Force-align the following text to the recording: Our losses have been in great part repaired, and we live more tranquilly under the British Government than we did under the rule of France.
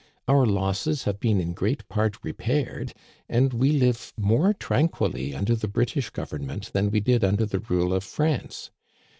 Our 0.27 0.47
losses 0.47 1.03
have 1.03 1.19
been 1.19 1.39
in 1.39 1.53
great 1.53 1.87
part 1.87 2.17
repaired, 2.23 2.95
and 3.29 3.53
we 3.53 3.71
live 3.73 4.13
more 4.17 4.51
tranquilly 4.51 5.35
under 5.35 5.55
the 5.55 5.67
British 5.67 6.09
Government 6.09 6.73
than 6.73 6.89
we 6.89 7.01
did 7.01 7.23
under 7.23 7.45
the 7.45 7.59
rule 7.59 7.93
of 7.93 8.03
France. 8.03 8.71